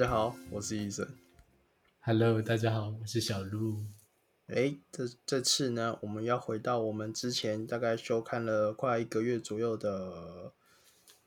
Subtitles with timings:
[0.00, 1.06] 家好，我是医生。
[2.00, 3.84] Hello，大家好，我是小鹿。
[4.46, 10.54] 哎，这这次呢，我们要回到我们之前大概收看了快一个月左右的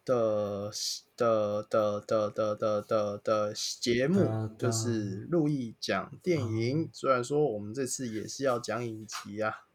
[0.04, 0.72] 的
[1.16, 6.90] 的的的的的的的节目就是路易讲电影。
[6.92, 9.68] 虽然说我们这次也是要讲影集啊，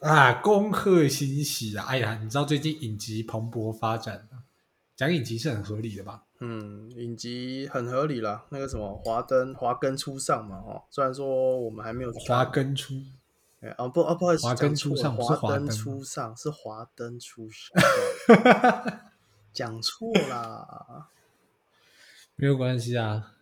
[0.00, 1.86] 啊，恭贺新喜啊！
[1.86, 4.43] 哎呀，你知道最近影集蓬勃发展吗？
[4.96, 6.22] 讲影集是很合理的吧？
[6.40, 8.44] 嗯，影集很合理啦。
[8.50, 12.94] 那个什么华灯华根初上嘛，哦，虽然说我们还没有华根初
[13.60, 17.72] 哎啊不啊不好意思，华灯初上不是华灯初上是华灯初上，
[19.52, 21.08] 讲错啦。
[22.36, 23.32] 没有关系啊，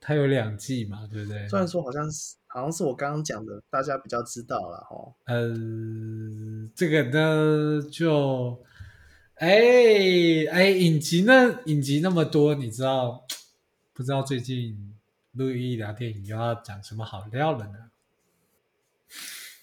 [0.00, 1.46] 它有两季嘛，对不对？
[1.48, 5.12] 虽然说好像是好像是我刚刚讲的，大家比较知道了哈。
[5.26, 5.54] 呃，
[6.74, 8.58] 这个呢，就
[9.40, 9.48] 哎
[10.52, 13.24] 哎，影集那，影集那么多，你知道
[13.94, 14.94] 不知道最近
[15.32, 17.90] 录一聊电影又要讲什么好料了呢？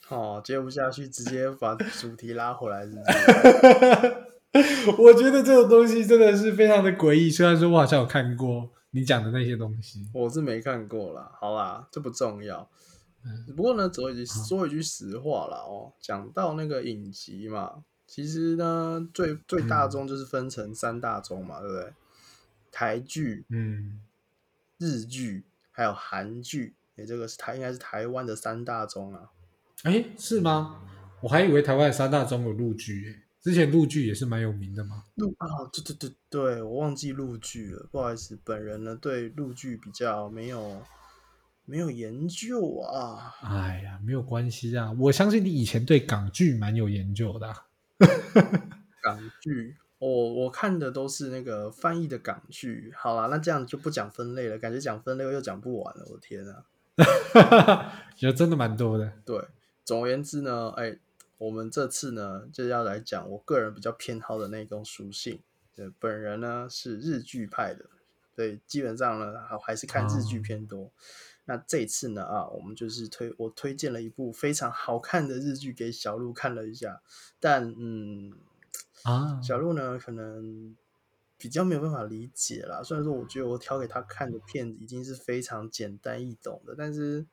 [0.09, 3.03] 哦，接不下去，直接把主题拉回来，是不
[4.57, 4.91] 是？
[4.99, 7.29] 我觉得这种东西真的是非常的诡异。
[7.29, 12.67] 虽然说我好像有看过你讲的那些东西，我是没看过啦，好啦，这不重要。
[13.23, 21.93] 嗯不过呢，说一句说一句实话啦哦，讲到那个影集嘛，其实呢，最最大宗就是分成三大宗嘛，对不对？
[22.71, 24.01] 台剧、嗯，
[24.77, 29.29] 日剧还有韩剧，诶，这个是台应该是台湾的三大宗啊。
[29.83, 30.81] 哎，是吗？
[31.21, 35.03] 我还以为台湾三大宗有陆剧，哎，之前陆剧也是蛮有名的嘛。
[35.15, 40.81] 陆啊，对对对对，我忘记陆剧了，不好意思，本人呢对陆剧比较没有
[41.65, 43.35] 没有研究啊。
[43.41, 47.65] 哎呀，没有关系啊，我相信你以前对港剧蛮有研究的啊、
[49.01, 52.93] 港剧，我我看的都是那个翻译的港剧。
[52.95, 56.65] 好啦，那这样就不讲分类了，感觉讲分类又讲不完了，我的天啊！
[58.19, 59.13] 有真的蛮多的。
[59.25, 59.47] 对，
[59.85, 60.97] 总而言之呢，哎，
[61.37, 65.39] 我们这次呢就要来讲我个人比较偏好的那种属性。
[65.75, 67.85] 对，本人呢是日剧派的，
[68.35, 70.91] 对，基本上呢还还是看日剧偏多。
[71.49, 77.01] 那这一次呢啊，我们就是推我推荐了一部非常好看的日剧给小鹿看了一下，
[77.39, 78.33] 但嗯，
[79.03, 80.75] 啊，小鹿呢可能
[81.37, 82.83] 比较没有办法理解啦。
[82.83, 87.25] 虽然说我觉得我挑给他看的片子已经是非常简单易懂的，但是，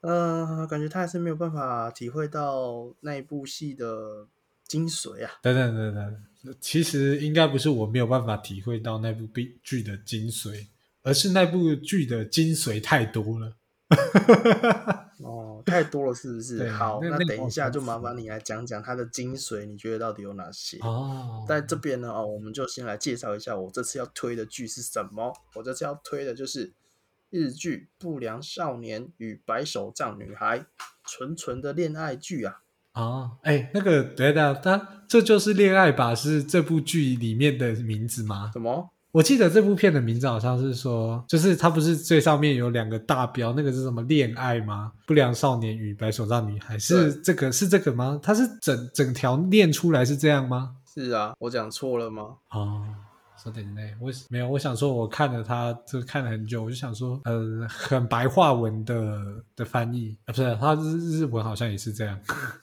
[0.00, 4.26] 呃，感觉他还是没有办法体会到那一部戏的
[4.66, 5.30] 精髓啊。
[5.42, 10.66] 等等等等，其实应该不是我没有办法体会到那部剧剧的精髓，
[11.08, 13.54] 而是那部剧的精髓太多了。
[15.24, 16.68] 哦，太多了是不是？
[16.68, 20.76] 好，那等一下就麻烦你来讲讲它的精髓，你觉得到底有哪些？
[20.82, 25.32] 哦，在这边呢，哦，我们就先来介绍一下我这次要推的剧是什么。
[25.54, 26.74] 我这次要推的就是
[27.30, 30.58] 日剧《不良少年与白手杖女孩》，
[31.06, 32.60] 纯纯的恋爱剧啊。
[32.92, 36.14] 哦，哎，那个对的，他这就是恋爱吧？
[36.14, 38.50] 是这部剧里面的名字吗？
[38.52, 38.90] 什么？
[39.18, 44.92] 我记得这部片的名字好像是说，就是它不是最上面有两个大标，那个是什么恋爱吗？
[45.08, 48.20] 不良少年与白手杖女孩是这个是这个吗？
[48.22, 50.76] 它是整整条念出来是这样吗？
[50.94, 52.36] 是啊，我讲错了吗？
[52.50, 52.84] 哦，
[53.42, 59.20] 说点累，我没有，我想说，我看了它，就看了很久，我就想说，呃，很白话文的
[59.56, 62.16] 的翻译啊，不是，它日日文好像也是这样。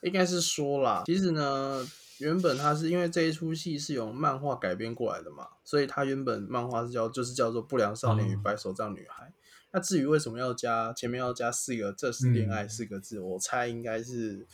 [0.04, 1.86] 应该是说啦，其实呢，
[2.20, 9.26] 原本它是因为这一出戏是由漫画改编过来的嘛，所以它原本漫画是叫就是叫做《不良少年与哦白手杖女孩》
[9.72, 14.48] 那至于为什么要加前面要加四个“这是恋爱”嗯四个字，我猜应该是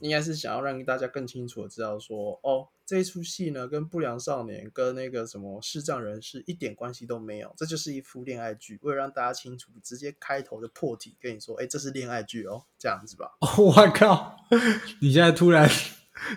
[0.00, 8.78] 应该是想要让大家更清楚的知道说，哦，这一出戏呢跟不良少年跟那个什么视障人士一点关系都没有，这就是一出恋爱剧。
[8.82, 13.36] 为了让大家清楚，直接开头就破题跟你说，哎，这是恋爱剧哦，这样子吧。
[13.40, 14.34] 哦， 我靠！
[15.00, 15.68] 你现在突然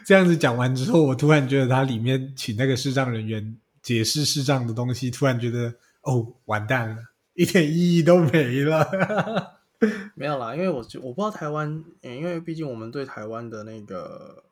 [0.05, 6.97] 这样子讲完之后，我突然觉得它里面请那个视障人员解释视障的东西，突然觉得哦，完蛋了，
[7.33, 9.57] 一点意义都没了。
[10.15, 14.43] 没有啦，因为我就我不知道台湾，嗯因为毕竟我们对台湾的那个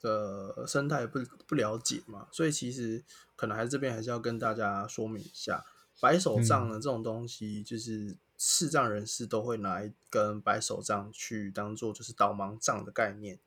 [0.00, 3.04] 的生态不不了解嘛，所以其实
[3.36, 5.64] 可能还是这边还是要跟大家说明一下，
[6.00, 13.38] 白手杖呢、这种东西，就是视障人士都会拿一根白手杖去当做就是导盲杖的概念。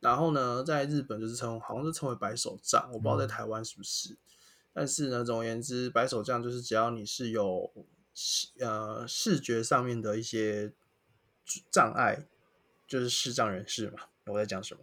[0.00, 4.16] 然后呢，在日本就是称好像是称为白手杖，我不知道在台湾是不是。
[4.72, 7.70] 但是呢，总而言之，白手杖就是只要你是有
[8.14, 10.72] 视呃视觉上面的一些
[11.70, 12.26] 障碍，
[12.86, 14.00] 就是视障人士嘛。
[14.26, 14.80] 我在讲什么？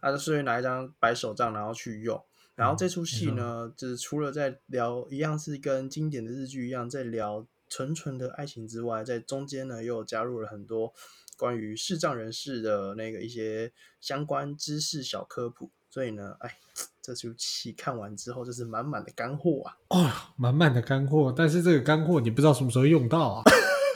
[0.00, 2.22] 他就是会拿一张白手杖，然后去用。
[2.54, 10.92] 然后这出戏呢，就是除了在聊一样是跟经典的日剧一样在聊纯纯的爱情之外，在中间呢又加入了很多
[11.36, 15.70] 关于视障人士的那个一些相关知识小科普。
[15.88, 16.58] 所以呢，哎，
[17.00, 19.78] 这出戏看完之后就是满满的干货啊！
[19.88, 23.42] 哦，满满的干货，但是这个干货你不知道什么时候用到啊。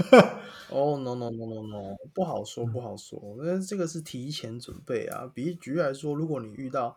[0.70, 3.36] 哦，no no no no no，不好说，不好说。
[3.40, 5.30] 那这个是提前准备啊。
[5.34, 6.96] 比举例来说，如果你遇到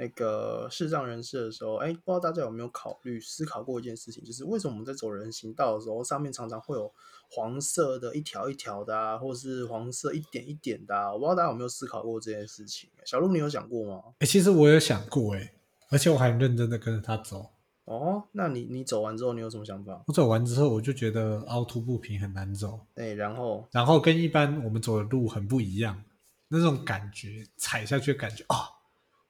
[0.00, 6.88] 那个视障人士的时候，哎，不知道大家有没有考虑思考过一件事情，就是为什么我们在走人行道的时候，上面常常会有
[7.28, 11.12] 黄色的一条一条的啊，或是黄色一点一点的啊？
[11.12, 12.88] 我不知道大家有没有思考过这件事情。
[13.04, 14.00] 小鹿，你有想过吗？
[14.20, 15.52] 哎，其实我有想过，哎，
[15.90, 17.50] 而且我还认真的跟着他走。
[17.86, 20.04] 哦，那你你走完之后，你有什么想法？
[20.06, 22.78] 我走完之后，我就觉得凹凸不平，很难走。
[22.94, 26.04] 哎，然后，然后跟一般我们走的路很不一样，
[26.46, 28.77] 那种感觉，踩下去的感觉啊，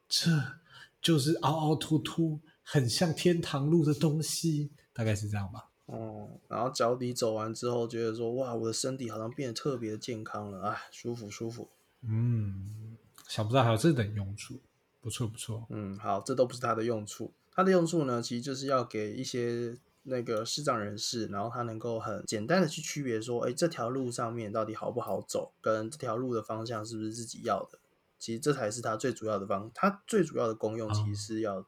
[0.08, 0.30] 这
[1.00, 5.68] 就是凹凹凸凸，很像天堂路的东西，大概是这样吧。
[5.86, 11.68] 哦，然后脚底走完之后，觉得说，哇，我的身体好像变得特别的健康了，哎，舒服舒服。
[12.02, 12.96] 嗯，
[13.26, 14.60] 想不到还有这等用处，
[15.00, 15.66] 不错不错。
[15.70, 17.32] 嗯，好，这都不是它的用处。
[17.50, 27.78] 它的用处呢，其实就是要给一些那个视障人士，然后他能够很简单的去区别说，哎，这条路上面到底好不好走，跟这条路的方向是不是自己要的。
[28.18, 31.64] 其实这才是它最主要的方，它最主要的功用，其实是要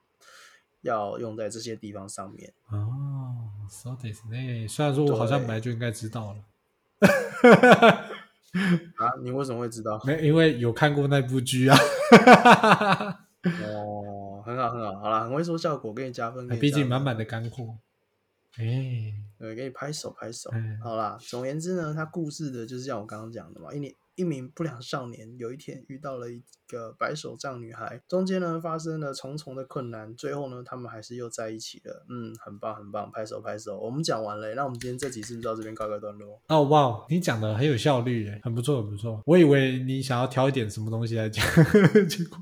[0.83, 2.53] 要用在这些地方上面。
[2.71, 4.67] 哦，so this 呢？
[4.69, 6.45] 虽然说我好像本来就应该知道了。
[8.97, 10.01] 啊，你为什么会知道？
[10.05, 11.77] 没，因为有看过那部剧啊。
[13.43, 16.49] 哦，很好，很好，好了，很会说效果，给你加分。
[16.59, 17.79] 毕竟满满的干货，
[18.59, 20.51] 哎，对，给你拍手拍手。
[20.83, 32.05] 好啦，总而言之呢，它故事的就是像我刚刚讲的嘛，一年一名不良少年有一天遇到了一个白手杖女孩，中间呢发生了重重的困难，最后呢他们还是又在一起了。
[32.11, 33.79] 嗯，很棒，很棒，拍手拍手。
[33.81, 36.39] 我们讲完了，那我们今天这集是不是到这边告个段落？
[36.49, 39.23] 哦，哇，你讲的很有效率，很不错，很不错。
[39.25, 41.43] 我以为你想要挑一点什么东西来讲，
[42.07, 42.39] 结果。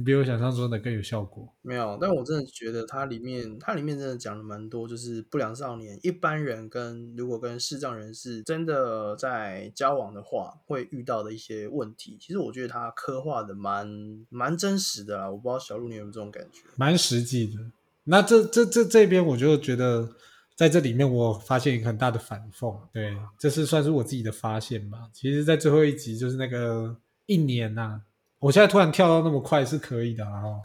[0.00, 1.46] 你比我想象中的更有效果。
[1.60, 12.16] 没有，但我真的觉得它里面，它里面真的讲了蛮多，就是不良少年一般人跟如果跟视障人士真的在交往的话，会遇到的一些问题。
[12.18, 15.30] 其实我觉得它刻画的蛮蛮真实的啦。
[15.30, 16.62] 我不知道小鹿你有没有这种感觉？
[16.76, 17.60] 蛮实际的。
[18.04, 20.08] 那这这这这边我就觉得
[20.56, 22.74] 在这里面我发现一个很大的反讽。
[22.90, 25.10] 对，这是算是我自己的发现吧。
[25.12, 28.00] 其实，在最后一集就是那个一年呐。
[28.40, 30.58] 我现在突然跳到那么快是可以的啊，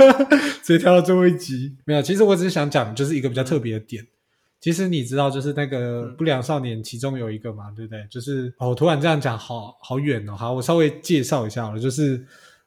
[0.62, 2.00] 直接跳到最后一集没有。
[2.02, 4.06] 其实我只是想讲，就是一个比较特别的点。
[4.60, 8.06] 其实你知道，就是那个不良少年其中有一个嘛，对不对？
[8.10, 10.36] 就是哦，突然这样讲，好好远哦。
[10.36, 12.24] 好，我稍微介绍一下了，就是。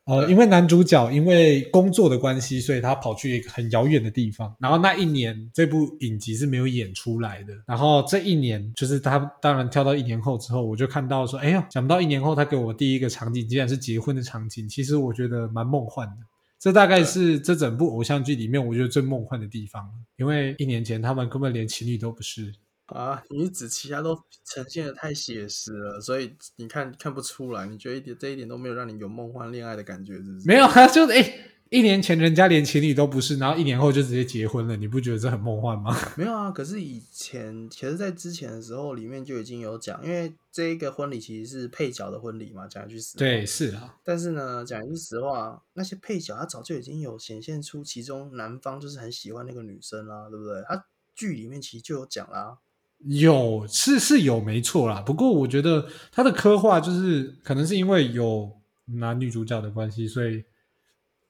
[0.07, 4.55] 呃，因为男主角因为工作的关系，所以他跑去一个很遥远的地方。
[4.57, 7.53] 然后那一年这部影集是没有演出来的。
[7.65, 14.67] 然后这一年，就是他当然跳到一年后之后，我就看到说，哎呀，想不到一年后他给我第一个场景竟然是结婚的场景。
[14.69, 16.15] 其实我觉得蛮梦幻的。
[16.57, 22.53] 这大概是这整部偶像剧里面我觉得最梦幻的地方因为一年前他们根本连情侣都不是。
[22.87, 27.67] 啊，女子其他都呈现的太写实了，所以你看看不出来。
[27.67, 30.47] 你觉得一点这一点都没有让你有梦幻恋爱的感觉，是不是？
[30.47, 31.33] 没有啊，就是哎，
[31.69, 35.93] 一年前人家连情侣都不是，然后一年后就直接结婚了，你不觉得这很梦幻吗？
[36.15, 43.19] 没有啊，可是以前其实，在之前的时候里面就已经有讲，因为这一个婚礼其实是配角的婚礼嘛，讲一句实话。
[43.19, 43.95] 对，是啊。
[44.05, 50.63] 但是呢，讲一句实话，那些配角他早就已经有显现出其中男方就是很喜欢那个女生啦，对不对？
[50.69, 52.57] 他剧里面其实就有讲啦。
[53.05, 58.51] 有是是有没错啦，不过我觉得他的刻画就是可能是因为有
[58.85, 60.43] 男女主角的关系，所以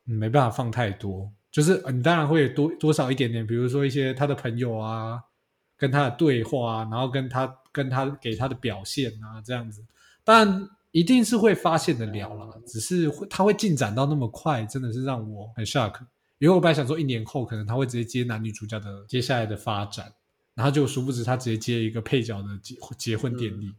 [0.03, 1.31] 没办法放太多。
[1.51, 5.19] 就是你当然会多多少一点点，比如说一些他的朋友啊，
[5.75, 9.83] 跟他的对话，然后跟他跟他给他的表现啊，这样子，
[10.23, 12.61] 但一定是会发现的了了。
[12.65, 15.95] 只是他会进展到那么快，真的是让我很 shock。
[16.37, 20.13] 因为我本来想说一年后可能他会直接接男女主角的接下来的发展。
[20.57, 23.75] 然后就殊不知他直接接一个配角的结结婚典礼，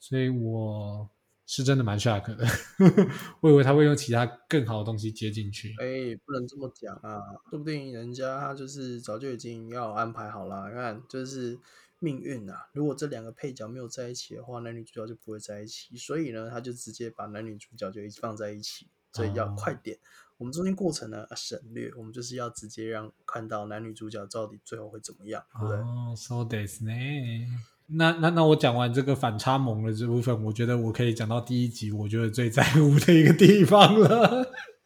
[0.00, 1.08] 所以我
[1.46, 2.44] 是真的蛮 shock 的，
[3.38, 5.76] 我以为他会用其他更好的东西接进去。
[5.78, 10.68] 哎，不能这么讲啊，说不定人家他就是早就已经要安排好了。
[10.68, 11.56] 你看，就是
[12.00, 15.96] 命运啊，如果这两个配角没有在一起的话，男女主角就不会在一起。
[15.96, 19.96] 所以呢，他就直接把男女主角就一起放在一起，所以要快点。
[20.38, 25.76] 我们中间过程呢省略，我们就是要直接让看到男女主角到底最后会怎么样，对不对？
[25.78, 26.92] 哦，so this 呢？
[27.88, 34.44] 那那那我讲完这个反差萌的这部分，我觉得我可以讲到第一集，我觉得最在乎的一个地方了。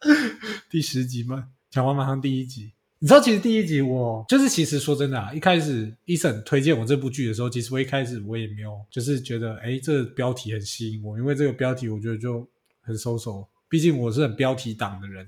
[0.69, 1.49] 第十集吗？
[1.69, 2.73] 讲完马上第一集。
[2.99, 12.47] 你知道，其实第一集我就是，其实说真的啊，一开始伊森推荐我这部剧的时候，其实我一开始我也没有，就是觉得，哎，这标题很吸引我，因为这个标题我觉得就
[12.81, 13.47] 很收手。
[13.67, 15.25] 毕竟我是很标题党的人，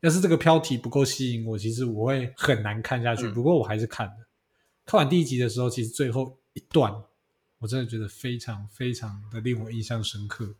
[0.00, 3.28] 要是这个标题不够吸引我，其实我会很难看下去。
[3.28, 4.28] 不过我还是看了。
[4.84, 6.94] 看完第一集的时候，其实最后一段，
[7.58, 10.54] 我真的觉得非常非常的令我印象深刻，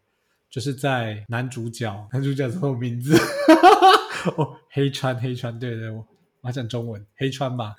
[0.51, 3.17] 就是在男主角，男主角什么名字？
[4.37, 6.07] 哦，黑川，黑川，对对，我。
[6.43, 7.75] 我讲中文，黑川吧。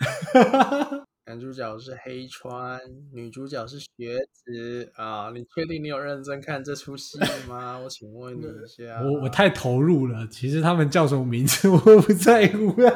[1.27, 2.79] 男主角是黑川，
[3.11, 5.29] 女主角是雪子啊。
[5.35, 7.19] 你确定你有认真看这出戏
[7.49, 7.77] 吗？
[7.77, 9.01] 我请问你一下。
[9.01, 12.93] 我我太投入了，其实他们叫什么名字 我不在乎啊。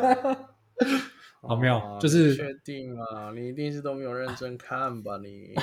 [1.41, 5.17] 好，没有，就是确定啊，你一定是都没有认真看吧？
[5.21, 5.53] 你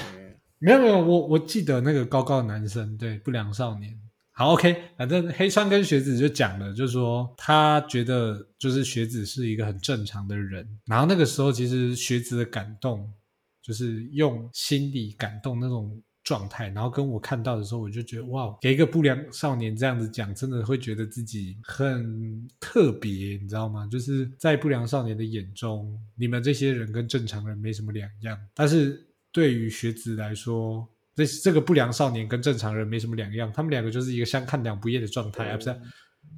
[0.58, 3.98] 没有没有，我我记得那个高高的男生，对，不良少年。
[4.38, 13.12] 好，OK，反正黑川跟学子就讲了，就是说他觉得就是学子是一个很正常的人，然后那个时候其实学子的感动
[13.60, 23.88] 就是用心理感动那种状态，然后跟我看到的时候，我就觉得哇，给一个不良少年这样子讲，真的会觉得自己很特别，你知道吗？
[23.90, 30.88] 就是在不良少年的眼中，你们这些人跟正常人没什么两样，但是对于学子来说。
[31.18, 35.56] 这这个不良少年跟正常人没什么两样，他们两个就是一个相看两不厌的状态啊！
[35.56, 35.80] 不是，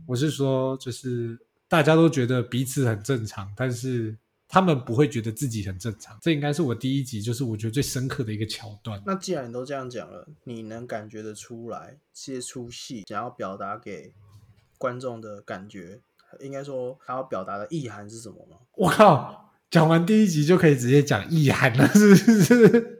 [0.06, 4.16] 我是说，就是大家都觉得彼此很正常，但是
[4.48, 6.18] 他们不会觉得自己很正常。
[6.22, 9.02] 这应该是我第一集，就是我觉得最深刻的一个桥段。
[9.04, 14.14] 那既然你都这样讲了，你能感觉得出来，这出戏想要表达给
[14.78, 16.00] 观众的感觉，
[16.40, 18.56] 应该说他要表达的意涵是什么吗？
[18.76, 22.99] 我靠，讲完第一集就可以直接讲意涵了，是不是？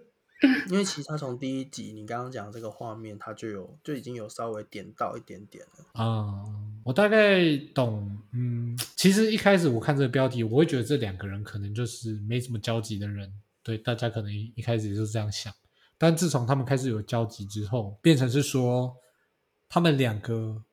[0.70, 6.44] 因为其实他从第一集你刚刚讲这个画面，他就有就已经有稍微点到一点点了啊。
[6.82, 13.30] 我大概懂，嗯，其实一开始我看这个标题，我会觉得这两个人可能就是没什么交集的人，
[13.62, 15.52] 对，大家可能一开始也就是这样想。
[15.99, 18.97] 但自从他们开始有交集之后，变成是说
[19.68, 20.64] 他们两个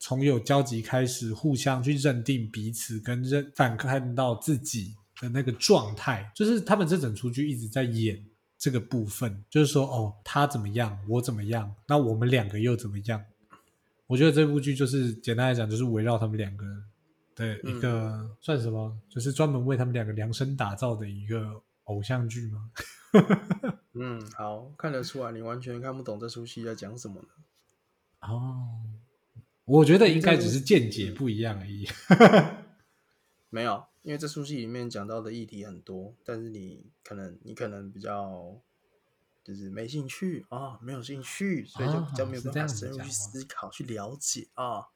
[0.00, 8.20] 从有交集开始，互相去认定彼此，跟认反看到自己的那个状态，就是他们这整出剧一直在演。
[8.64, 13.22] 这个部分就是说，哦，他怎么样，我怎么样，那我们两个又怎么样？
[14.06, 16.64] 我觉得这部剧就是简单来讲，就是围绕他们两个
[17.34, 22.70] 的一个算什么，就是专门为他们两个量身打造的一个偶像剧吗？
[23.92, 27.28] 嗯，好，看得出来你完全看不懂这出戏在讲什么呢？
[28.20, 28.80] 哦，
[29.66, 31.86] 我觉得应该只是见解不一样而已。
[33.50, 33.84] 没有。
[34.04, 38.60] 因为这出戏里面讲到的议题很多，但是你可能你可能比较
[39.42, 44.88] 就是没兴趣啊，没有兴趣，所以就比较没有办法深入去思考、去了解啊。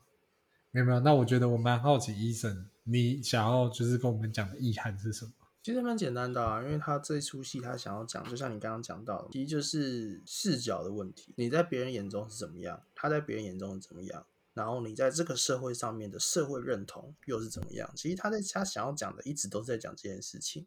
[0.71, 5.33] 没有没有，那我觉得我蛮好奇，医生，你想要就是跟我们讲的意涵是什么？
[5.63, 11.33] 其实蛮简单的啊，因为他这出戏他想要讲，就像你刚刚讲到的，其实就是视角的问题。
[11.37, 12.83] 你在别人眼中是怎么样？
[12.95, 14.27] 他在别人眼中是怎么样？
[14.59, 17.89] 然后你在这个社会上面的社会认同又是怎么样？
[17.95, 20.67] 其实他在他想要讲的一直都是在讲这件事情。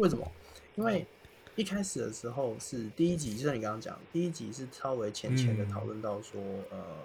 [0.00, 0.28] 为什么？
[0.74, 1.06] 因为
[1.54, 6.42] 一开始的时候是第一集，就像你刚刚讲，第一集是稍微浅浅的讨论到说，
[6.72, 6.98] 呃，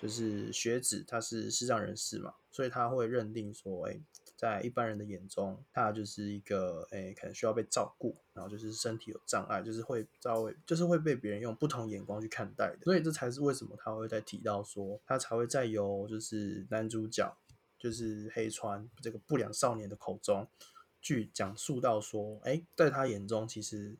[0.00, 4.00] 就是学子他是视障人士嘛，所以他会认定说，哎。
[4.38, 12.84] 在一般人的眼中，他就是一个诶，可能需要被照顾，然后就是身体有障碍，就是会遭就是会被别人用不同眼光去看待的。
[12.84, 17.36] 所以这才是为什么他会在提到说，他才会再由就是男主角
[17.76, 20.46] 就是黑川这个不良少年的口中
[21.02, 23.96] 去讲述到说，诶，在他眼中其实。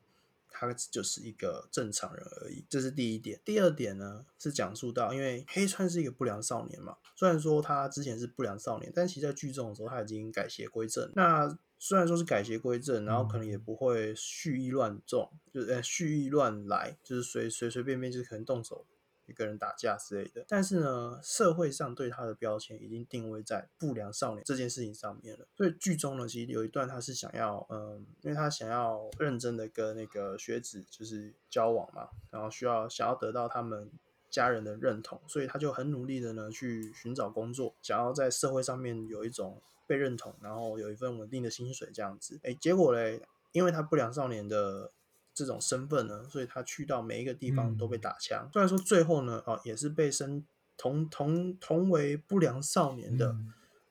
[0.49, 3.39] 他就是一个正常人而已，这是第一点。
[3.45, 11.11] 第二点呢，是讲述到，因为黑川是一个不良少年嘛，虽然说他之前是不良少年，但其实在剧中的时候他已经改邪归正。
[11.15, 18.85] 那虽然说是改邪归正，然后可能也不会蓄意乱纵，就是呃蓄意乱来，就是随随随便便就是可能动手。
[19.29, 25.45] 一个人打架之类的，但是呢，社会上对他的标签已经定位在不良少年这件事情上面了。
[25.55, 33.91] 所以剧中呢，其实有一段他是想要，嗯，因为他想要认真的跟那个学子就是交往嘛，然后需要想要得到他们
[34.29, 42.39] 家人的认同，所以他就很努力的呢去寻找工作，想要在社会上面有一种被认同，然后有一份稳定的薪水这样子。
[42.43, 43.21] 哎，结果嘞，
[43.51, 44.91] 因为他不良少年的。
[45.39, 48.49] 这种身份呢，所以他去到每一个地方都被打枪。
[48.51, 53.33] 虽然说最后呢，啊，也是被身同同同为不良少年的，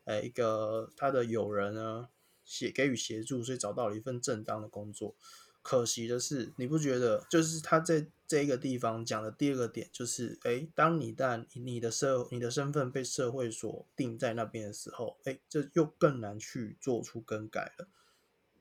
[0.04, 2.10] 哎，一个他的友人呢，
[2.44, 5.14] 协给予协助，所以找到了一份正当的工作。
[5.62, 17.88] 可惜的是，你不觉得就是他在这个地方讲的第二个点就是，哎，当你但你的社你的身份被社会所定在那边的时候，哎，这又更难去做出更改了，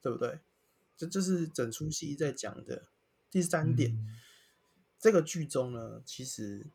[0.01, 0.39] 对不对？
[0.97, 2.87] 这这是整出戏在讲的
[3.29, 3.91] 第三点。
[3.91, 4.15] 嗯
[4.99, 6.71] 这个剧中呢，其实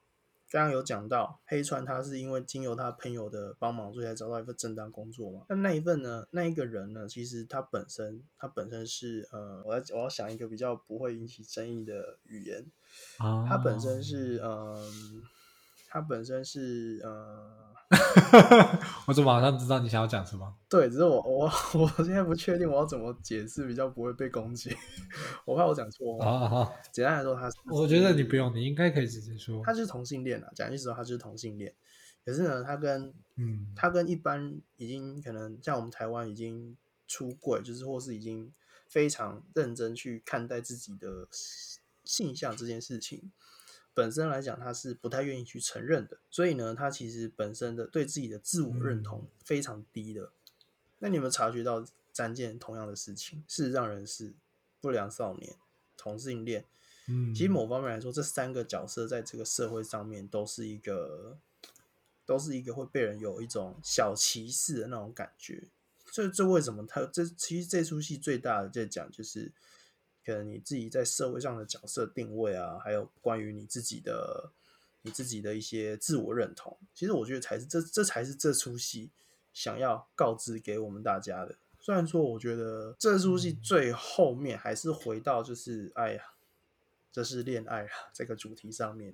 [0.49, 5.45] 刚刚有讲到黑川他是因为经由他朋友的帮忙，所以才找到一份正当工作嘛。
[5.49, 12.65] 那那一份呢，那一个人呢，其实他本身他本身是呃，我要我要想一个比较不会引起争议的语言，
[13.19, 15.21] 啊，他本身是嗯，
[15.89, 17.72] 他本身是呃。
[19.07, 20.53] 我怎么好像知道你想要讲什么？
[20.69, 21.45] 对，只是我我
[21.79, 24.75] 我现在不确定我要怎么解释比较不会被攻击，
[25.45, 26.27] 我怕我讲错话。
[26.27, 29.63] 啊好，简单来说，他是我觉得你不用，你应该可以直接说。
[29.65, 31.75] 他是同性恋啊，讲句实话他就是同性恋。
[32.25, 36.77] 可是呢，他跟嗯他跟一般已经可能像我们台湾已经
[37.09, 38.53] 出柜，就是或是已经
[38.89, 41.29] 非常认真去看待自己的
[42.05, 43.33] 性向这件事情，
[43.95, 46.19] 本身来讲他是不太愿意去承认的。
[46.31, 50.31] 所以呢，他其实本身的对自己的自我认同非常低的。
[50.99, 53.43] 那你有没有察觉到三件同样的事情？
[53.49, 54.35] 是让人是、
[54.81, 55.57] 不良少年、
[55.97, 56.65] 同性恋。
[57.09, 61.37] 嗯，其实某方面来说，这三个角色在这个社会上面都是一个，
[62.25, 65.65] 都是一个会被人有一种小歧视的那种感觉。
[66.13, 69.51] 这这为什么他这其实这出戏最大的在讲就是，
[70.25, 74.51] 可能你自己在社会上的角色定位啊，还有关于你自己的
[75.03, 79.11] 你自己的一些自我认同，其实我觉得才是这这才是这出戏
[79.53, 81.57] 想要告知给我们大家的。
[81.81, 86.23] 虽然说，我觉得这出戏最后面还是回到就是，哎呀，
[87.11, 89.13] 这是恋爱啊这个主题上面，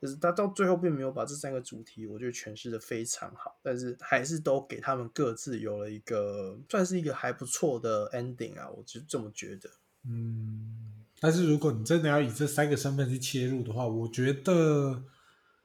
[0.00, 9.68] 就是他到最后并没有把这三个主题，我觉得诠释的非常好，但是还是都给他们各自有了一个算是一个还不错的 ending 啊，我就这么觉得。
[10.04, 15.04] 嗯，但是如果你真的要以这三个身份去切入的话，我觉得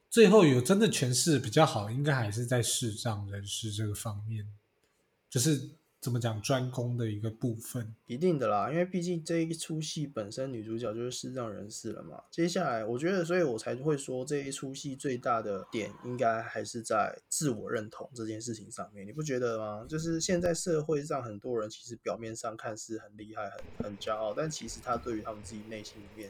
[0.09, 4.47] 最后有真的诠释比较好，应该还是在视障人士这个方面，
[5.29, 7.95] 就是怎么讲专攻的一个部分。
[8.07, 12.21] 一定的啦，因为毕竟这一出戏本身女主角就是视障人士了嘛。
[12.29, 19.85] 接下来，我觉得，所以我才会说这一出戏最大的点应该还是在自我认同这件事情上面，你不觉得吗？
[19.87, 26.29] 就是现在社会上很多人其实表面上看似很厉害、很很骄傲，但其实他对于他们自己内心里面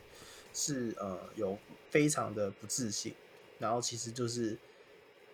[0.54, 1.58] 是呃有
[1.90, 3.16] 非常的不自信，
[3.58, 4.56] 然后其实就是。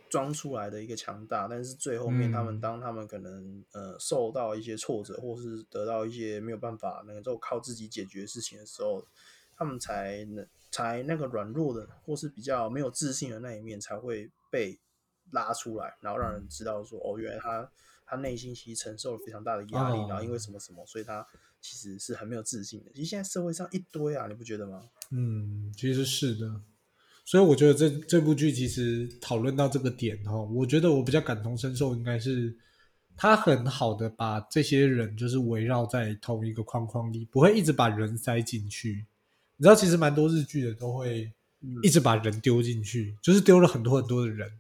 [0.10, 9.06] 装出来的一个强大，但是最后面他们嗯当他们可能呃受到一些挫折，或是得到一些没有办法能够靠自己解决事情的时候，
[9.56, 14.80] 他们才能才那个软弱的或是比较没有自信的那一面才会被
[15.32, 17.72] 拉出来，然后让人知道说哦，原来他
[18.06, 21.26] 他内心其实承受了非常大的压力，哦然后因为什么什么，所以他
[21.62, 22.92] 其实是很没有自信的。
[22.94, 24.90] 其实现在社会上一堆啊，你不觉得吗？
[25.12, 26.62] 嗯，其实是的，
[27.30, 32.58] 所以我觉得这这部剧其实讨论到这个点哦，我觉得我比较感同身受，应该是
[33.16, 39.06] 他很好的把这些人就是围绕在同一个框框里，不会一直把人塞进去。
[39.58, 44.52] 你知道，其实蛮多日剧的都会嗯一直把人丢进去，就是丢了很多很多的人，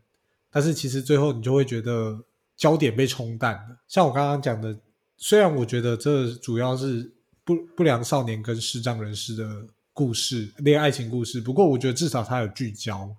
[0.51, 2.23] 但是其实最后你就会觉得
[2.55, 3.79] 焦点被冲淡了。
[3.87, 4.79] 像我刚刚讲的，
[5.17, 7.11] 虽然我觉得这主要是
[7.43, 9.67] 不不良少年跟视障人士的
[9.99, 13.13] 故事，恋爱情故事，不过我觉得至少它有聚焦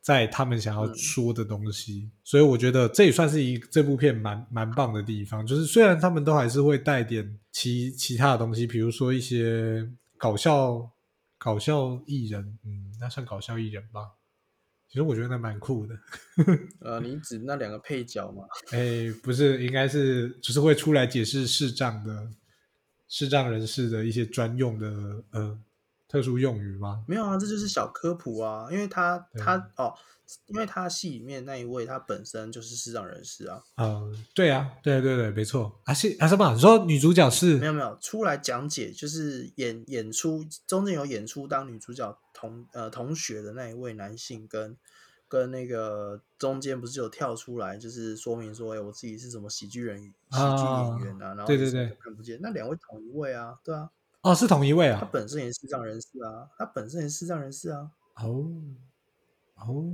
[0.00, 5.46] 在他们想要说的东西，所以我觉得这也算是一这部片蛮蛮棒的地方。
[5.46, 10.90] 就是虽然他们都还是会带点其其他的东西，比如说一些搞笑
[11.36, 14.00] 搞笑艺人，嗯，那算搞笑艺人吧。
[14.88, 15.94] 其实我觉得那蛮酷的。
[16.80, 18.44] 呃，你指那两个配角吗？
[18.72, 22.30] 哎，不是，应该是只是会出来解释视障的
[23.06, 25.58] 视障人士的一些专用的呃
[26.08, 27.04] 特殊用语吗？
[27.06, 29.92] 没有啊，这就是小科普啊，因为他他哦，
[30.46, 35.80] 因为他戏里面那一位他本身就是视障人士啊，呃，对啊，对对对，没错。
[35.84, 36.52] 啊是啊什么？
[36.54, 44.76] 你说女主角是没有没有出来讲解，就是演演出中间有演出当女主角同呃同学的那一位男性跟
[45.28, 53.90] 跟那个中间不是有跳出来，就是说明说，哎，我自己是什么喜剧人喜剧演员啊，然后对对对看不见，那两位同一位啊，对啊，
[54.26, 55.10] 哦，是同一位啊他啊。
[55.12, 58.46] 本身也是视障人士啊，他本身也是视障人士啊，哦
[59.54, 59.84] 哦，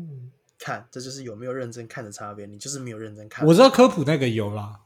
[0.59, 4.81] 看这就是有没有认真看的差别，你就是没有认真看，我知道科普那个有啦，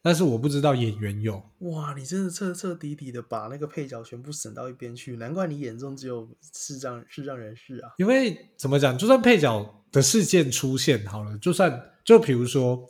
[0.00, 1.42] 但是我不知道演员有。
[1.58, 7.92] 哇，你真的彻彻底底的把那个配角全部省到一边去，难怪你眼中只有视障视障人士啊。
[7.98, 12.86] 因为怎么讲，就算配角的事件出现好了，就算就比如说，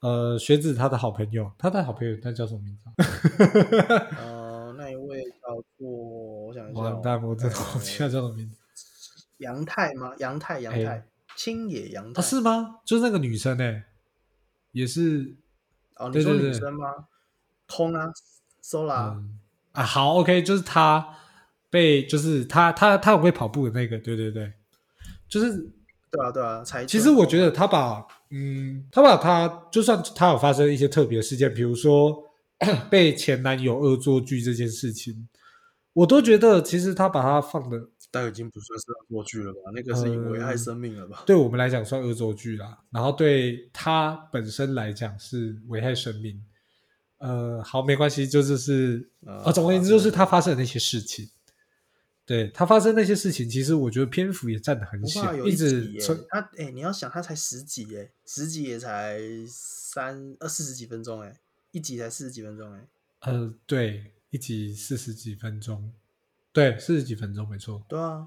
[0.00, 2.88] 呃，学子他的好朋友，他的好朋友他叫什么名字
[4.16, 4.40] 啊？
[5.54, 8.56] 呃，那一位叫做，我想一下、哦，完蛋，我真的呃忘记他叫什么名字。
[9.38, 10.12] 杨太吗？
[10.18, 12.80] 杨太，杨太哎，青野杨太啊，是吗？
[12.84, 13.84] 就是那个女生哎、
[14.72, 15.34] 也是
[15.96, 16.88] 哦，你说女生吗？
[17.66, 18.10] 空啊
[18.62, 19.38] ，Sola，嗯
[19.72, 21.16] 啊，好，OK，就是她
[21.70, 24.52] 被就是她她她很会跑步的那个，对对对，
[25.28, 25.52] 就是
[26.10, 32.22] 对啊对啊，才其实我觉得她把，嗯，她把她就算她有发生一些特别事件，比如说
[32.88, 35.28] 被前男友恶作剧这件事情，
[35.94, 39.60] 我都觉得其实他把它放的但已经不算是恶作剧了吧？
[39.74, 41.22] 那个是危害生命了吧？
[41.24, 46.44] 对我们来讲算恶作剧啦，然后对他本身来讲是危害生命。
[47.18, 51.30] 呃，好，没关系，就是是呃啊，总而言之就是他发生的那些事情。
[52.26, 61.38] 对他发生那些事情，其实我觉得篇幅也占的很小，一直从他哎、你要想他才十集耶，十集也才三二四十几分钟哎，
[61.70, 62.88] 一集才四十几分钟哎，
[63.20, 65.92] 呃，对，一集四十几分钟，
[66.52, 67.80] 对，四十几分钟，没错。
[67.86, 68.26] 对啊，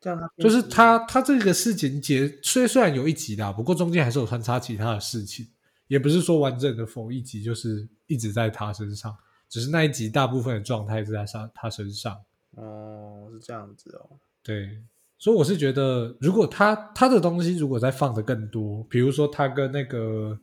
[0.00, 5.46] 这样他就是他他这个事情结虽虽然有一集啦，不过中间还是有穿插其他的事情，
[5.86, 9.16] 也不是说完整的否一集就是一直在他身上，
[9.48, 12.20] 只是那一集大部分的状态是在他他身上。
[12.56, 14.10] 哦是这样子哦，
[14.42, 14.82] 对，
[15.18, 20.36] 所以我是觉得，如果他他的东西如果再放的更多，比如说他跟那个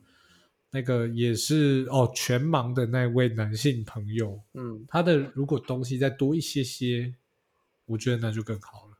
[0.74, 7.14] 那个也是哦全盲的那位男性朋友，嗯他的如果东西再多一些些，
[7.84, 8.98] 我觉得那就更好了。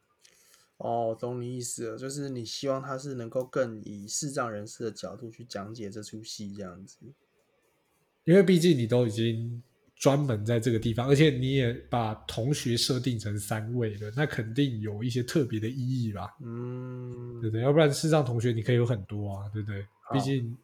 [0.77, 6.99] 哦懂你意思了，就是你希望他是能够更以视障人士的角度去讲解这出戏这样子，
[8.25, 9.63] 因为毕竟你都已经
[9.97, 17.63] 专门在这个地方，而且你也把同学设定成三位了，那肯定有一些特别的意义吧，嗯对不对？
[17.63, 19.87] 要不然视障同学你可以有很多啊，对不对？
[20.13, 20.55] 毕竟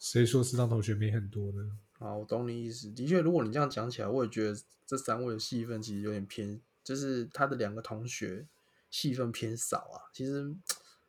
[0.00, 1.78] 谁说视障同学没很多呢？
[1.98, 2.90] 好，我懂你意思。
[2.90, 8.46] 的确，如果你这样讲起来，我也觉得这三位的戏份其实有点偏，就是他的两个同学
[8.90, 10.08] 戏份偏少啊。
[10.14, 10.56] 其实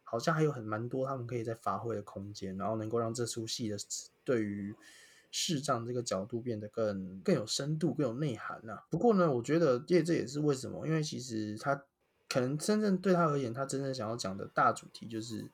[0.04, 3.78] 好像还有很蛮多他们可以再发挥的空间，然后能够让这出戏的
[4.26, 4.76] 对于
[5.32, 11.82] 视障这个角度变得更更有深度、更有内涵呐、不过呢，我觉得这这也是为什么，因为其实他
[12.28, 15.50] 可能真正对他而言，他真正想要讲的大主题就是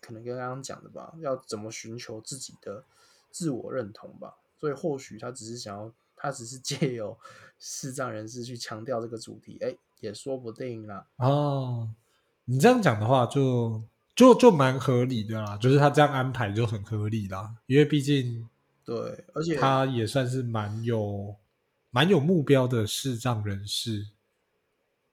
[0.00, 2.84] 可能跟刚刚讲的吧，要怎么寻求自己的
[3.30, 4.34] 自我认同吧。
[4.58, 7.16] 所以或许他只是想要，他只是借由
[7.60, 11.06] 视障人士去强调这个主题，哎，也说不定啦。
[11.16, 11.88] 哦，
[12.44, 13.82] 你这样讲的话就，
[14.16, 18.48] 就就蛮合理的啦，就是他这样安排就很合理啦，因为毕竟
[18.84, 21.36] 对，而且他也算是蛮有
[21.90, 24.08] 蛮有目标的视障人士，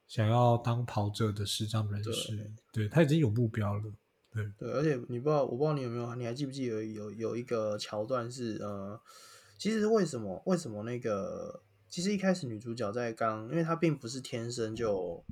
[0.08, 3.84] 想要当跑者的视障人士，对他已经有目标了。
[4.58, 9.00] 对，而且你不知道，我不知道你有没有，你还记不记得有有一个桥段是呃，
[9.58, 15.24] 其实为什么为什么那个，其实一开始女主角在刚，因为她并不是天生就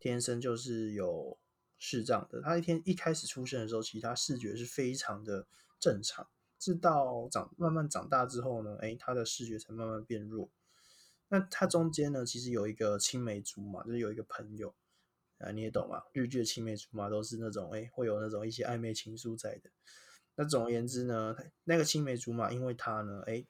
[0.00, 1.38] 天生就是有
[1.78, 5.46] 视障的，她一天一开始出生的时候，其实她视觉是非常的
[5.78, 6.26] 正常，
[6.58, 10.50] 直到长慢慢长大之后呢，哎，她的视觉才慢慢变弱。
[11.28, 14.74] 那她中间呢，其实有一个青梅竹马，就是有一个朋友。
[15.38, 16.02] 啊，你也懂嘛？
[16.12, 19.70] 日剧的青梅竹马都是那种，哎、会有那种一些暧昧情愫在的。
[20.36, 23.44] 那总而言之呢，那个青梅竹马因为他呢，哎、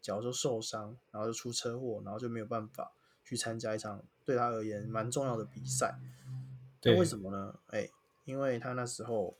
[0.00, 2.92] 脚就受伤，然后就出车祸，然后就没有办法
[3.24, 5.98] 去参加一场对他而言蛮重要的比赛。
[6.82, 7.58] 那对为什么呢？
[7.68, 7.88] 哎、
[8.24, 9.36] 因为他那时候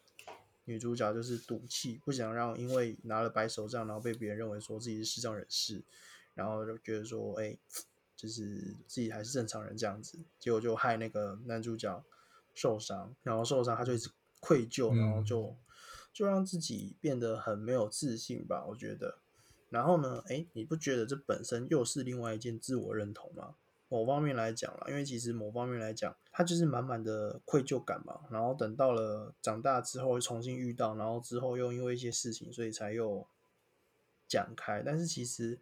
[0.64, 5.83] 女主角就是赌气，不想让因为拿了白手杖，然后被别人认为说自己是视障人士，
[6.35, 7.57] 然后就觉得说，哎、
[8.21, 12.05] 就是自己还是正常人这样子，结果就害那个男主角
[12.55, 15.57] 受伤，然后受伤他就一直愧疚，然后就、
[16.13, 19.19] 就让自己变得很没有自信吧，我觉得。
[19.71, 23.55] 然后呢，哎，你不觉得这本身又是另外一件自我认同吗？
[23.89, 28.21] 某方面来讲啦，因为其实某方面来讲，他就是满满的愧疚感嘛。
[28.31, 33.27] 然后等到了长大之后重新遇到，然后之后又因为一些事情，所以才又
[34.29, 34.83] 讲开。
[34.85, 35.59] 但是其实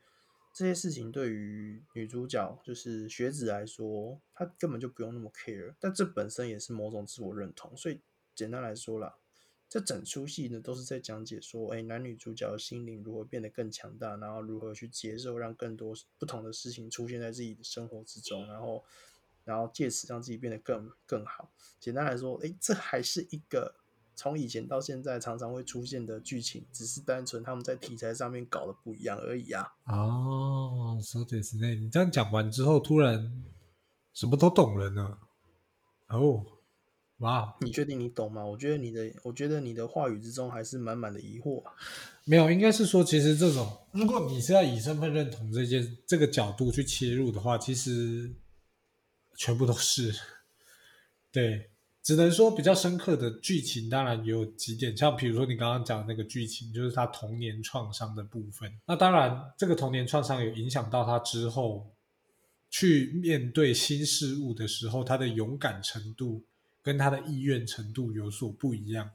[0.52, 5.74] 这些事情对于女主角就是学子来说，她根本就不用那么 care。
[5.78, 7.76] 但这本身也是某种自我认同。
[7.76, 8.00] 所以
[8.34, 9.14] 简单来说啦，
[9.68, 18.84] 这整出戏呢都是在讲解说，哎，男女主角的心灵如何变得更强大，然后如何去接受让更多不同的事情出现在自己的生活之中，然后
[19.44, 21.52] 然后借此让自己变得更更好。
[21.78, 23.74] 简单来说，哎，这还是一个
[24.18, 29.64] 从以前到现在常常会出现的剧情，只是单纯他们在题材上面搞的不一样而已啊。
[29.86, 33.44] 哦，说的是那，你这样讲完之后，突然
[34.12, 35.16] 什么都懂了呢。
[36.08, 36.44] 哦，
[37.18, 38.44] 哇，你确定你懂吗？
[38.44, 41.72] 我觉得你的，我觉得你的话语之中还是满满的疑惑啊。
[42.24, 48.34] 没有，应该是说，其实这种，如果你是要以身份认同这件这个角度去切入的话，其实
[49.36, 50.12] 全部都是。
[51.30, 51.70] 对，
[52.08, 58.72] 只能说比较深刻的剧情，当然也有几点，像比如说你刚刚讲的那个剧情，就是他童年创伤的部分。
[58.86, 61.86] 那当然，这个童年创伤有影响到他之后
[62.70, 66.42] 去面对新事物的时候，他的勇敢程度
[66.82, 69.10] 跟他的意愿程度有所不一样。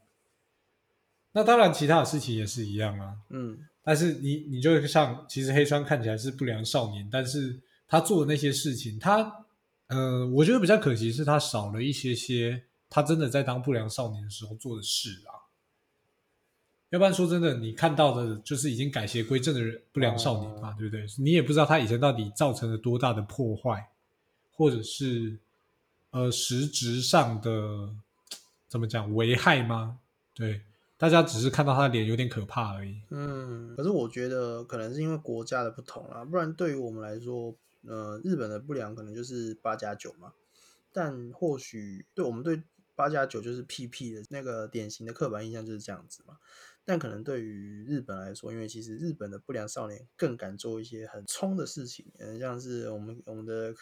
[1.32, 3.16] 那当然，其他的事情也是一样啊。
[3.32, 9.48] 嗯但是你你就像，其实黑川看起来是不良少年，但是他做的那些事情，他
[9.88, 15.42] 呃，我觉得比较可惜是他少了一些些他真的在当不良少年的时候做的事啊。
[16.92, 21.04] 要不然说真的，你看到的就是已经改邪归正的人不良少年嘛，哦对不对？
[21.18, 23.90] 你也不知道他以前到底造成了多大的破坏，
[24.52, 25.40] 或者是
[26.12, 27.90] 呃实质上的
[28.68, 29.98] 怎么讲危害吗？
[30.36, 30.62] 对，
[30.96, 33.02] 大家只是看到他的脸有点可怕而已。
[33.10, 37.56] 嗯，可是我觉得可能是因为国家的不同啦，不然对于我们来说，
[37.88, 40.32] 呃，日本的不良可能就是八加九嘛，
[40.92, 42.62] 但或许对我们对
[42.96, 46.38] 八加九就是 PP 的那个典型的刻板印象就是这样子嘛。
[46.86, 53.74] 但可能对于日本来说，因为其实日本的不良少年更敢做一些很冲的事情，嗯，像是我们我们的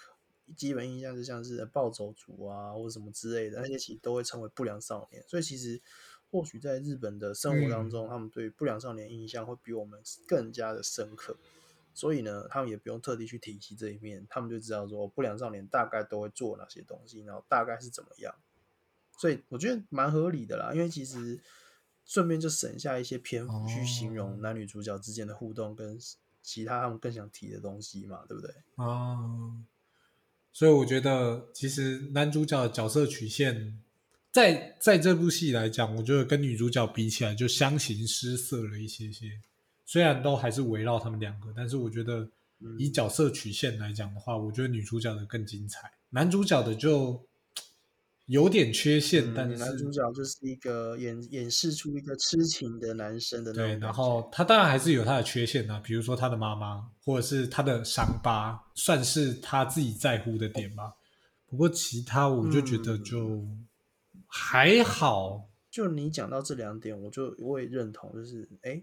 [0.56, 5.24] 基本印象就像是暴走族啊，或者什么之类的，那些其实都会称为不良少年。
[5.28, 5.82] 所以其实
[6.30, 11.36] 或许在日本的生活当中，他们对不良少年印象会比我们更加的深刻。
[11.93, 18.34] 所以呢，他们也不用特地去提起这一面，他们就知道说不良少年大概都会做哪些东西，然后大概是怎么样。
[19.17, 21.39] 所以我觉得蛮合理的啦，因为其实
[22.06, 25.97] 顺便就省下一些篇幅去形哦容男女主角之间的互动跟
[26.41, 28.52] 其他他们更想提的东西嘛，对不对？
[28.76, 29.17] 啊，
[30.52, 33.80] 所以我觉得其实男主角的角色曲线，
[34.32, 39.39] 在在这部戏来讲，我觉得跟女主角比起来就相形失色了一些些。
[39.86, 42.28] 虽然都还是围绕他们两个，但是我觉得
[42.80, 47.21] 以角色曲线来讲的话，我觉得女主角的更精彩，男主角的就
[48.31, 60.93] 有点缺陷，嗯但是男主角就是一个演演示出一个痴情的男生的那种对，然后他当然还是有他的缺陷啊，比如说他的妈妈，或者是他的伤疤，算是他自己在乎的点吧。
[61.45, 63.45] 不过其他我就觉得就
[64.25, 68.81] 还好，就你讲到这两点，我就我也认同，就是哎，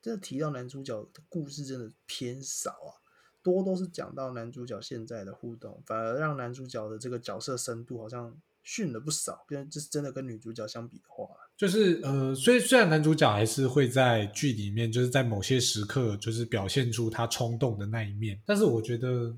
[0.00, 2.94] 这提到男主角的故事真的偏少啊，
[3.42, 11.26] 多都是讲到男主角现在的互动，反而让男主角的这个角色深度好像逊了不少，跟就是真的跟女主角相比的话，
[11.56, 19.34] 就是呃，虽虽然男主角还是会在剧里面，就是在某些时刻，就是表现出他冲动的那一面，但是我觉得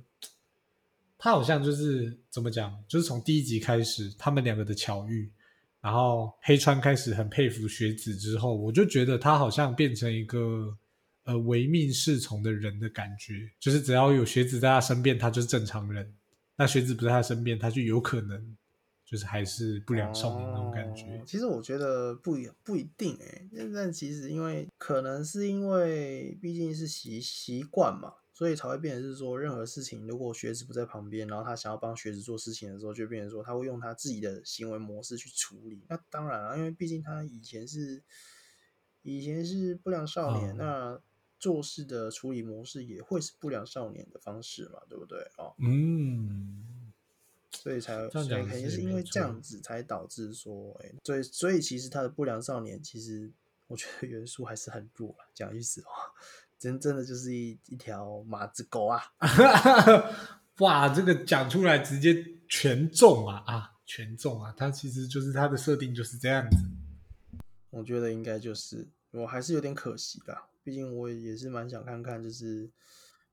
[1.16, 5.30] 他好像就是怎么讲，就是从第一集开始，他们两个的巧遇，
[5.80, 10.76] 然后黑川开始很佩服学子之后，我就觉得他好像变成一个
[11.22, 16.04] 呃唯命是从的人的感觉，就是只要有学子在他身边，他就是正常人；
[16.56, 18.56] 那学子不在他身边，他就有可能
[19.10, 21.02] 就是还是不良少年那种感觉。
[21.18, 35.84] 哦其实我觉得不一不一定哎、欸，但其实因为可能是因为毕竟是习习惯嘛，所以才会变成是说，任何事情如果学子不在旁边，然后他想要帮学子做事情的时候，就变成说他会用他自己的行为模式去处理。
[35.88, 38.02] 那当然了，因为毕竟他以前是
[39.02, 41.00] 以前是不良少年，哦那
[41.38, 45.18] 做事的处理模式也会是不良少年的方式嘛，对不对？
[45.38, 46.69] 哦，嗯，
[47.52, 53.30] 所以才这样所以讲是肯定是因为这样子才导致说，哎、所以所以其实他的不良少年，其实
[53.66, 55.16] 我觉得元素还是很弱了。
[55.34, 56.12] 讲句实话，
[56.58, 59.02] 真真的就是一一条马子狗啊！
[60.58, 64.52] 哇，这个讲出来直接全中啊啊，全中啊！
[64.56, 66.56] 它其实就是它的设定就是这样子。
[67.70, 70.50] 我觉得应该就是，我还是有点可惜吧。
[70.62, 72.70] 毕竟我也是蛮想看看，就是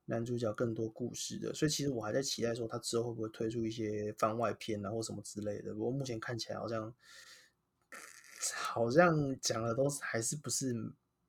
[0.07, 5.73] 男主角更多故事的，所以其实我还在期待说他之后会不会推出一些番外篇啊或什么之类的。
[5.73, 6.93] 不过目前看起来好像
[8.55, 10.73] 好像讲的都是还是不是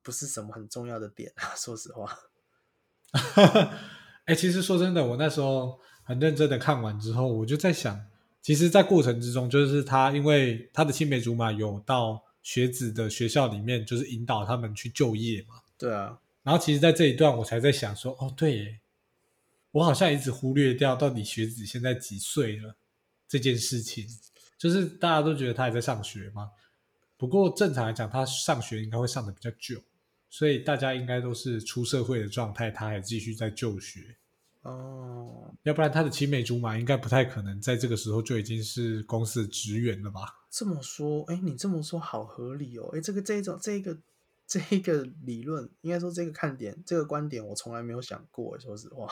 [0.01, 2.19] 不是什么很重要的点啊，说实话。
[4.25, 7.99] 哎、其实说真的，我那时候很认真的看完之后，我就在想，
[8.41, 15.55] 其实，在过程之中，就是他因为他的青梅竹马有到学子的学校里面，就是引导他们去就业嘛。
[15.79, 18.79] 对啊，然后其实，在这一段我才在想说，哦，对耶，
[19.69, 22.75] 我好像一直忽略掉到底学子现在几岁了
[23.27, 24.07] 这件事情，
[24.57, 26.49] 就是大家都觉得他还在上学嘛。
[27.17, 29.79] 不过正常来讲，他上学应该会上的比较久，
[30.27, 34.17] 所以大家应该都是出社会的状态，他还继续在就学。
[34.63, 40.21] 哦，要不然他的青梅竹马应该不太可能在这个时候就已经是公司的职员了吧？
[40.49, 42.89] 这么说，哎，你这么说好合理哦。
[42.95, 43.95] 哎，这个这一种这个
[44.49, 48.57] 这一个理论，应该说这个看点，这个观点，我从来没有想过。
[48.59, 49.07] 说实话，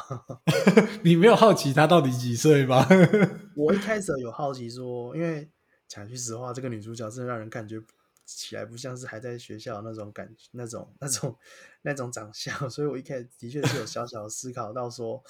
[1.06, 2.84] 你没有好奇她到底几岁吗？
[3.56, 5.47] 我一开始有好奇说，因为
[5.88, 7.80] 讲句实话，这个女主角真的让人感觉
[8.26, 11.38] 起来不像是还在学校那种感觉，那种那种
[11.84, 15.23] 那种长相，所以我一开始的确是有小小的思考到说，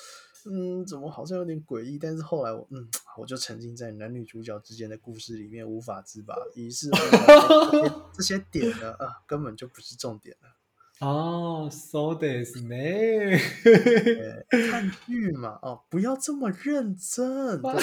[0.46, 1.98] 嗯，怎么好像有点诡异？
[1.98, 6.90] 但是后来我嗯，我就沉浸在男女主角之间的故事里面无法自拔，于是
[8.14, 10.50] 这些点呢，啊，根本就不是重点了。
[11.00, 12.70] 哦，so this 呢？
[13.64, 17.74] 对 看剧嘛，哦，不要这么认真，对？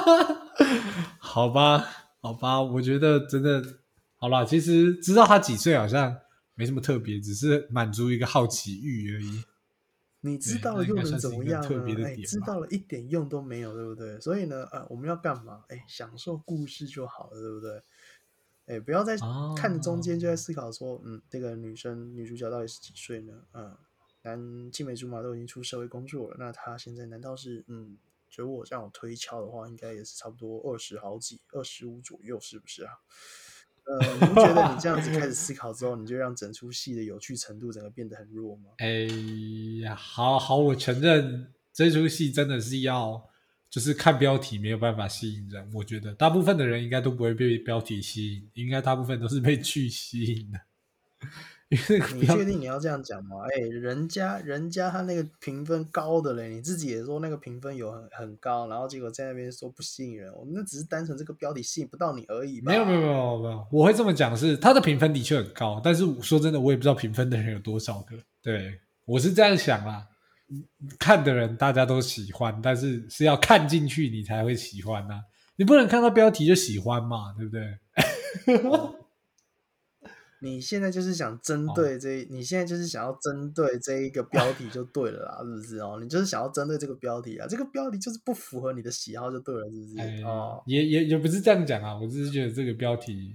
[1.18, 1.86] 好吧，
[2.20, 3.62] 好吧，我觉得真的
[4.16, 4.44] 好啦。
[4.44, 6.14] 其实知道他几岁好像
[6.54, 9.42] 没什么特别，只是满足一个好奇欲而已。
[10.24, 12.04] 你知道了又能怎么样呢？
[12.04, 14.18] 哎，知道了一点用都没有，对不对？
[14.20, 15.64] 所以呢，呃，我们要干嘛？
[15.68, 17.82] 哎，享受故事就好了，对不对？
[18.66, 19.16] 哎，不要在
[19.54, 23.42] 看着中间就在思考说，嗯，这个女生女主角到底是几岁呢？
[23.52, 23.76] 嗯，
[24.22, 27.98] 男青梅竹马都已经出社会工作了，那她现在难道是嗯？
[28.30, 32.94] 就我这样推敲的话，应该也是差不多二十好几，二十五左右，是不是啊？
[33.86, 38.70] 呃，你觉得你这样子开始 思考之后，你就让整出戏的有趣程度整个变得很弱吗？
[38.78, 39.06] 哎
[39.82, 43.22] 呀，好好，我承认这出戏真的是要，
[43.68, 45.70] 就是看标题没有办法吸引人。
[45.74, 50.60] 我觉得大部分的人应该都不会被标题吸引，应该大部分都是被剧吸引的。
[51.70, 53.36] 因为那个你确定你要这样讲吗？
[53.50, 62.70] 哎、人家人家他那个评分高的嘞，你自己也说那个评分有很很高，然后结果在那边说不吸引人，我们那只是单纯这个标题吸引不到你而已吧？
[62.70, 68.16] 没有没有没有没有，我会这么讲是他的评分的确很高，但是说真的，我也不知道评分的人有多少个。
[68.42, 70.06] 对我是这样想啦，
[70.98, 75.20] 看的人大家都喜欢，但是是要看进去你才会喜欢呐、
[75.56, 77.78] 你不能看到标题就喜欢嘛，对不对？
[80.44, 85.98] 你现在就是想针哦对这一，你现在就是想要针对这一个标题就对了啦，是不是哦？
[86.02, 89.98] 你就是想要针对这个标题啊，这个标题就是不符合你的喜好就对了，是不是？
[89.98, 93.34] 哎，哦，也也也不是这样讲啊，我只是觉得这个标题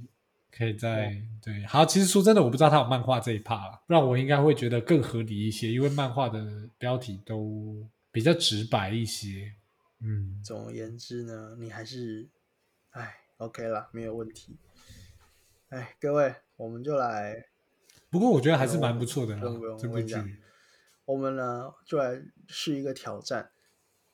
[0.55, 1.65] 可以在、哦对。
[1.65, 9.51] 好，其实说真的，我不知道他有漫画这一趴啦，不然我应该会觉得更合理一些，因为漫画的标题都比较直白一些。
[10.01, 12.29] 嗯，总而言之呢，你还是，
[12.91, 14.55] 哎，OK 啦，没有问题。
[15.69, 17.45] 哎，各位，我们就来
[18.09, 20.15] 不过我觉得还是蛮不错的啦不用，这部剧。
[21.05, 23.51] 我们呢就来试一个挑战，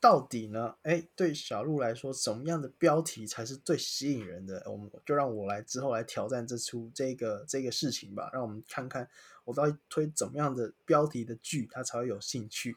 [0.02, 4.62] 到底呢，哎，对小鹿来说，什么样的标题才是最吸引人的？
[4.70, 9.08] 我们就让我来之后来挑战这出这个这个事情吧，让我们看看
[9.46, 12.76] 我到底推怎么样的标题的剧，他才会有兴趣。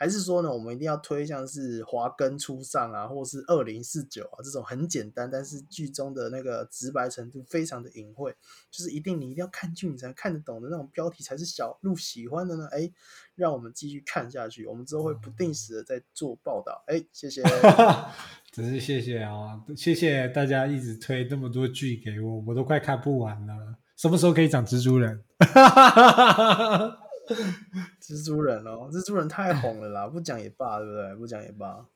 [0.00, 8.34] 还是说呢，我们一定要推像是华根初上啊，或是二零四九啊这种很简单，但是剧中的那个直白程度非常的隐晦，
[8.70, 12.66] 就是一定你一定要看剧你才看得懂的那种标题才是小鹿喜欢的呢？
[12.72, 12.90] 哎，
[13.34, 16.82] 让我们继续看下去，我们之后会不定时的在做报道。
[16.86, 17.42] 哎，谢谢。
[18.50, 23.76] 真是谢谢啊，谢谢大家一直推那么多剧给我，我都快看不完了。
[23.98, 25.22] 什么时候可以讲蜘蛛人？
[28.00, 31.14] 蜘蛛人哦，蜘蛛人太红了啦，不讲也罢，对不对？
[31.16, 31.86] 不讲也罢。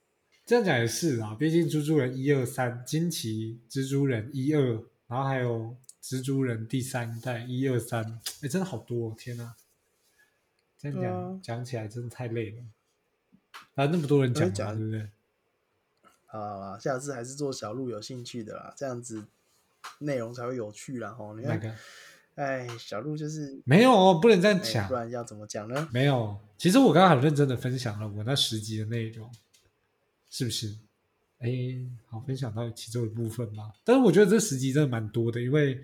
[0.46, 9.54] 这样讲也是啊，毕竟蜘蛛人一二三，惊奇蜘蛛人一二，然后还有蜘蛛人第三代一二三，哎，真的好多、哦，天哪！
[10.78, 12.62] 这样讲、啊讲起来真的太累了，
[13.74, 15.08] 啊，那么多人讲讲对不对？
[16.26, 19.24] 好啦下次还是做小鹿有兴趣的啦，这样子
[20.00, 21.12] 内容才会有趣啦。
[21.12, 21.74] 吼，你看，那个
[22.34, 25.88] 哎，小鹿就是，没有哦，不能这样哎，讲不，然要怎么讲呢？
[25.92, 26.36] 没有。
[26.56, 29.30] 其实我刚刚很认真的分享了我那十集的内容，
[30.30, 30.76] 是不是？
[31.38, 31.50] 哎，
[32.06, 33.72] 好，分享到其中一部分吧。
[33.84, 35.78] 但是我觉得这十集真的蛮多的，因为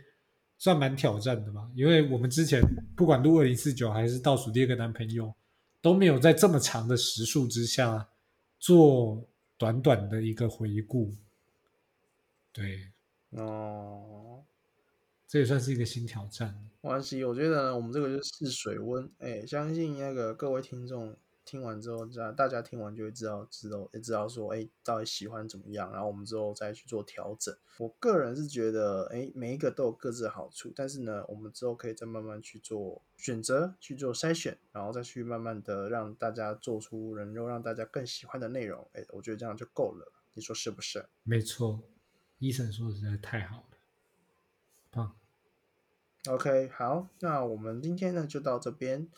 [0.58, 1.70] 算蛮挑战的嘛。
[1.74, 2.62] 因为我们之前
[2.96, 5.32] 不管录二零四九还是倒数第二个男朋友，
[5.82, 8.08] 都没有在这么长的时数之下
[8.58, 11.12] 做短短的一个回顾。
[12.52, 12.90] 对，
[13.30, 14.42] 哦，
[15.30, 16.52] 这也算是一个新挑战。
[16.82, 19.08] 没关系，我觉得呢，我们这个就是试水温。
[19.18, 27.56] 哎，相信那个各位听众听完之后，大大家听完就会知道，知道也知道说，哎，到底喜欢怎么样，然后我们之后再去做调整。
[27.78, 38.84] 我个人是觉得，哎，每一个都有各自的好处，但是呢，我们之后可以再慢慢去做选择，去做筛选，然后再去慢慢的让大家做出能够让大家更喜欢的内容。
[38.94, 41.06] 哎，我觉得这样就够了，你说是不是？
[41.22, 41.84] 没错，
[42.38, 43.78] 医生说的实在太好了，
[44.90, 45.19] 棒。
[46.28, 49.08] OK，好，那我们今天呢就到这边。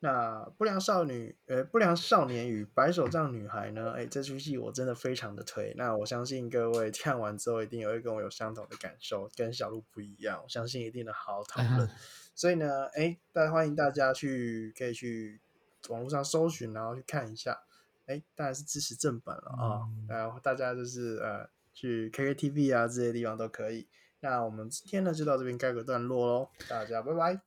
[0.00, 3.92] 那不良少女，呃，不良少年与白手杖女孩呢？
[3.92, 5.72] 哎，这出戏我真的非常的推。
[5.78, 10.40] 那我相信各位看完之后，一定也会跟我有相同的感受，跟小鹿不一样。
[10.44, 11.88] 我相信一定能好好讨论。
[12.34, 15.40] 所以呢，哎，大家欢迎大家去可以去
[15.88, 17.58] 网络上搜寻，然后去看一下。
[18.04, 19.88] 哎，当然是支持正版了啊。
[19.88, 23.88] 嗯然后大家就是呃去 KKTV 啊这些地方都可以。
[24.24, 27.38] 那我们今天呢就到这边盖个段落喽，大家拜拜。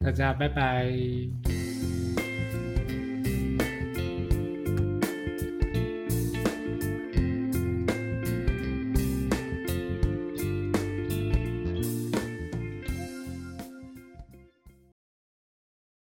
[0.00, 1.59] 大家拜拜。